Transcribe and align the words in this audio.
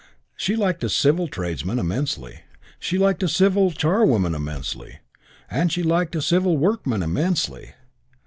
She 0.35 0.55
liked 0.55 0.83
"a 0.83 0.89
civil 0.89 1.27
tradesman" 1.27 1.77
immensely; 1.77 2.39
she 2.79 2.97
liked 2.97 3.21
a 3.21 3.27
civil 3.27 3.69
charwoman 3.69 4.33
immensely; 4.33 4.97
and 5.47 5.71
she 5.71 5.83
liked 5.83 6.15
a 6.15 6.23
civil 6.23 6.57
workman 6.57 7.03
immensely. 7.03 7.73